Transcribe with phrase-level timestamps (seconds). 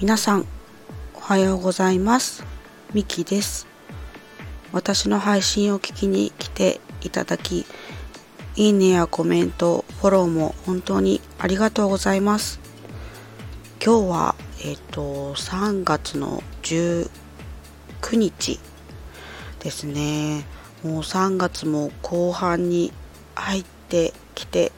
[0.00, 0.46] 皆さん
[1.12, 2.44] おはようございます。
[2.94, 3.66] ミキです。
[4.72, 7.66] 私の配信を聞きに来ていただき
[8.54, 12.60] いいねやコメントフォローも本当にありがとうございます。
[13.84, 14.34] 今日は
[14.64, 17.10] えっ、と3月の19
[18.12, 18.60] 日
[19.58, 20.44] ですね。
[20.84, 22.92] もう3月も後半に
[23.34, 24.70] 入ってきて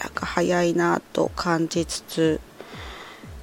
[0.00, 2.40] なんか早いなと感じつつ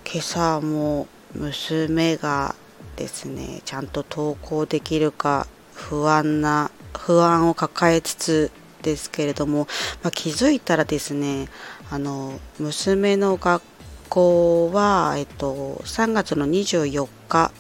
[0.06, 2.56] 今朝も娘が
[2.96, 9.68] ですねちゃんと登校できるか不安な不安を抱えつつですけれども、
[10.04, 11.48] まあ、気づいたらですね
[11.90, 13.64] あの娘の学
[14.10, 17.52] 校は、えっと、3月の24日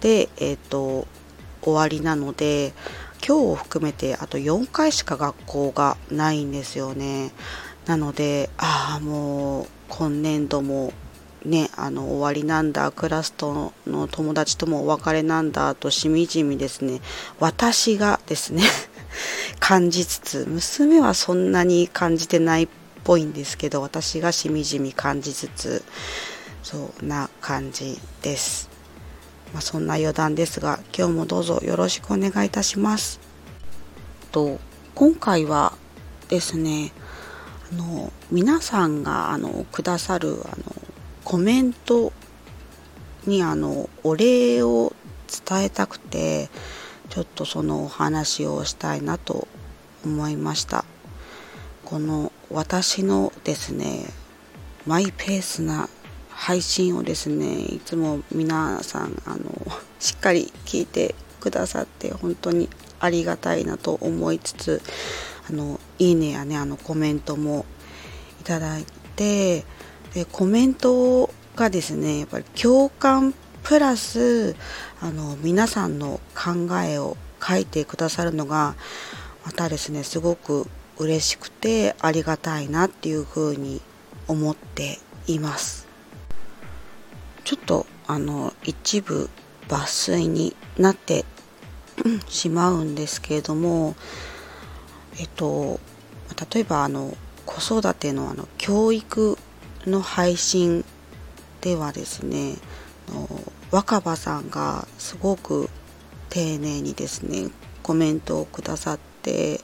[0.00, 1.06] で、えっと、
[1.62, 2.72] 終わりなので
[3.26, 7.32] 今日を含めてあと4回しか学校がないんですよね。
[7.86, 10.92] なのでああもう今年度も
[11.44, 17.00] ね、あの終わりなんだクラスとの友達ともお別れなんだとしみじみですね
[17.38, 18.62] 私がですね
[19.58, 22.68] 感じつつ娘はそんなに感じてないっ
[23.04, 25.82] ぽいんですけど私がしみじみ感じつつ
[26.62, 28.68] そんな感じです、
[29.54, 33.18] まあ、そんな余談ですが今日もどうぞよろしくお願いいたします。
[34.30, 34.60] と
[34.94, 35.72] 今回は
[36.28, 36.92] ですね
[37.72, 40.79] あの皆さんがあのくださるあの
[41.30, 42.12] コメント
[43.24, 44.92] にあのお礼を
[45.48, 46.48] 伝えたくて
[47.08, 49.46] ちょっとそのお話をしたいなと
[50.04, 50.84] 思いました。
[51.84, 54.06] この私のですね
[54.88, 55.88] マイペースな
[56.30, 59.52] 配信をですねいつも皆さんあの
[60.00, 64.82] しっかり聞いてくださって本当にありがたいなと思いつつ
[65.48, 67.66] あのいいねやねあのコメントも
[68.40, 69.64] いただいて
[70.14, 74.56] でコメントがですねやっぱり共感プラス
[75.00, 78.74] あの皆さんの考えを書いてくださるのが
[79.44, 80.66] またですねすごく
[80.98, 83.80] 嬉しくてありがたいなっていうふうに
[84.28, 85.88] 思っています。
[87.44, 89.30] ちょっとあの一部
[89.68, 91.24] 抜粋になって
[92.28, 93.96] しまうんですけれども
[95.18, 95.80] えっと
[96.52, 99.36] 例えばあの子育てのあの教育
[99.86, 100.84] の配信
[101.60, 102.56] ではですね
[103.70, 105.68] 若葉さんがすごく
[106.28, 107.50] 丁寧にですね
[107.82, 109.60] コメントをくださって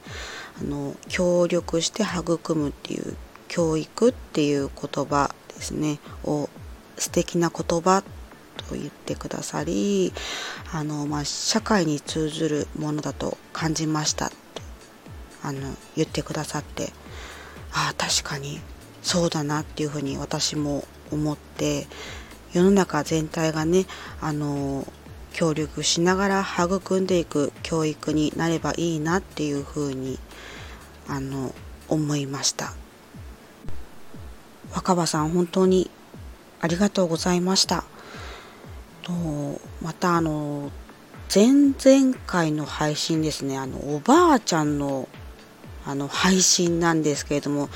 [0.61, 3.17] あの協力して育むっていう
[3.49, 6.49] 教育っていう言葉ですねを
[6.97, 8.03] 素敵な言葉
[8.57, 10.13] と言ってくださり
[10.73, 14.35] あの、まあ、社会に通ずるものだと感じましたと
[15.43, 15.61] あの
[15.95, 16.93] 言ってくださって
[17.73, 18.61] ああ確かに
[19.07, 21.87] そうだなっていうふうに私も思って
[22.53, 23.87] 世の中全体がね
[24.21, 24.85] あの
[25.33, 30.19] 協力しながら育んでいく教育になればいいなっていうふうに
[31.07, 31.55] あの
[31.89, 32.73] 思いました。
[34.75, 35.89] 若葉さん本当に
[36.61, 37.85] ありがとうございました。
[39.03, 39.13] と
[39.83, 40.73] またあの
[41.33, 45.09] 前々回の配信ですねあのおばあちゃんの
[45.87, 47.69] あの配信なんですけれども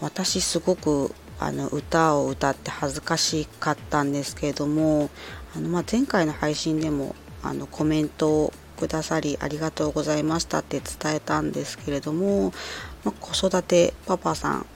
[0.00, 5.10] 私すごくあの歌を歌って恥ずかしかったんですけれども
[5.56, 12.52] あの、まあ、前回の配信でもあのコメントをくださりありがとうございましたって伝えたんですけれども、
[13.04, 14.66] まあ、子育てパパさん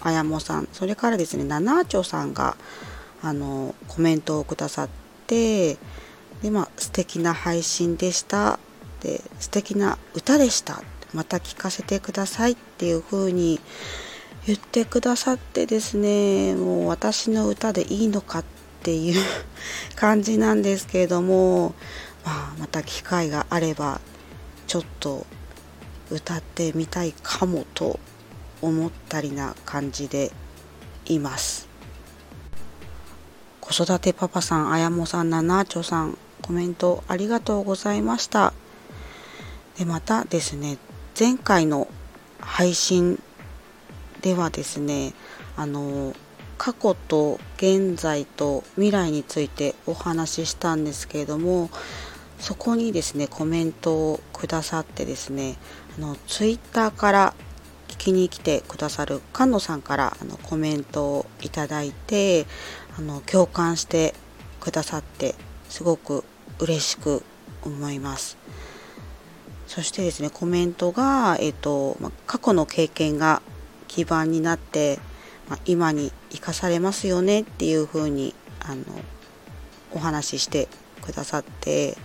[0.00, 2.56] あやもさんそれからですね七丁さんが
[3.22, 4.88] あのコメントをくださっ
[5.26, 5.76] て
[6.42, 8.58] で、まあ、素敵な配信でした
[9.00, 10.82] で素敵な歌でした。
[11.14, 13.60] また聴かせてくださいっていう風に
[14.46, 18.44] 言ってくださってですねもう私の歌でいいのかっ
[18.82, 19.20] ていう
[19.96, 21.74] 感じなんですけれども、
[22.24, 24.00] まあ、また機会があれば
[24.68, 25.26] ちょっと
[26.10, 27.98] 歌ってみたいかもと
[28.62, 30.30] 思ったりな感じで
[31.06, 31.66] います。
[33.60, 38.52] 子育てパパさんあやもさんななちょさんコメントありがとうございました。
[39.76, 40.78] でまたですね
[41.18, 41.88] 前回の
[42.38, 43.20] 配信
[44.22, 45.14] ではですね
[45.56, 46.14] あの
[46.58, 51.70] 過去と現在と未来についてお話ししたんですけれども
[52.38, 55.56] そこにですねコメントをくださってですね
[55.98, 57.34] あのツイッターから
[57.88, 62.46] 聞きに来てくださる菅野さんからあのコメントをいただいて
[62.98, 64.14] あの共感して
[64.60, 65.34] くださって
[65.68, 66.24] すごく
[66.58, 67.22] 嬉しく
[67.62, 68.36] 思います。
[69.66, 73.42] そしてですねコメントが、えーとま過去の経験が
[73.88, 74.98] 基盤になって、
[75.48, 78.84] まあ、今に生かされますよねっていうふうにあの
[79.92, 80.68] お話しして
[81.02, 81.96] くださって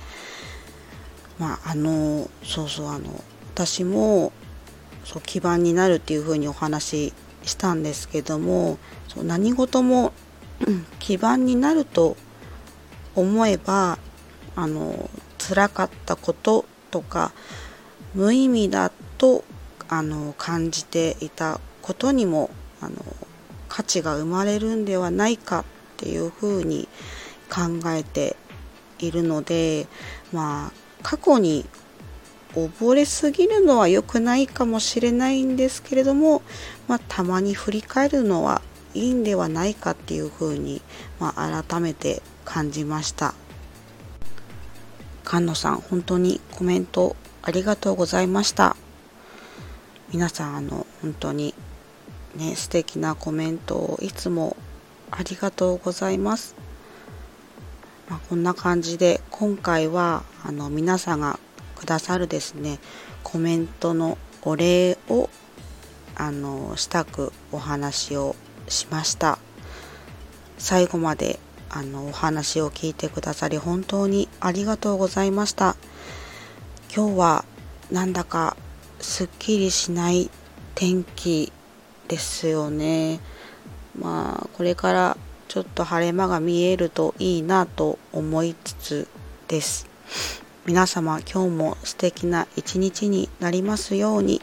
[1.40, 3.24] まああのそうそうあの
[3.54, 4.32] 私も
[5.04, 7.14] そう基盤になるっていうふうにお話し
[7.44, 10.14] したんですけどもそう何事も、
[11.00, 12.16] 基盤になると
[13.16, 13.98] 思えば
[14.56, 17.34] あの辛かったこととか
[18.14, 19.44] 無意味だと
[19.90, 22.50] あの感じていたことにも
[22.82, 22.96] あの
[23.68, 25.64] 価値が生まれるんではないかっ
[25.98, 26.88] ていうふうに
[27.50, 28.36] 考えて
[29.00, 29.88] いるので
[30.32, 30.72] まあ
[31.04, 31.66] 過去に
[32.54, 36.42] 溺れすぎるのは良くないかもしれないんですけれども、
[36.88, 38.62] まあ、たまに振り返るのは
[38.94, 40.82] いいんではないかっていうふうに、
[41.20, 43.34] まあ、改めて感じました。
[45.24, 48.76] 菅野さん本当にコメントありがとうございました。
[50.12, 51.56] 皆さんあの本当に
[52.36, 54.56] ね素敵なコメントをいつも
[55.12, 56.56] ありがとうございます、
[58.10, 61.40] まあ、こんな感じで今回はあの皆さんが
[61.76, 62.80] くださるですね
[63.24, 65.30] コメントのお礼を
[66.16, 68.36] あのしたくお話を
[68.68, 69.40] しました。
[70.58, 71.40] 最後まで
[71.70, 75.76] あのお話を聞いてくださり本当にありがとうございました。
[76.96, 77.46] 今日は
[77.92, 78.56] なんだか
[79.00, 80.30] すっきりしない
[80.76, 81.52] 天気
[82.12, 83.22] ですよね。
[83.98, 85.18] まあこれから
[85.48, 89.08] ちょっと晴れ間が見えるといいなと思いつつ
[89.48, 89.88] です。
[90.66, 94.42] 皆様今日も素敵な一日になりますように。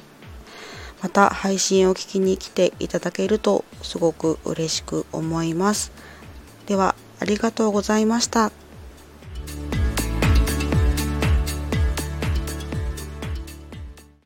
[1.03, 5.93] また配信を聞きに来ていただけるとすごく嬉しく思います。
[6.67, 8.51] ではありがとうございました。